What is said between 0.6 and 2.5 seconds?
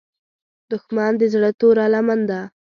دښمن د زړه توره لمن ده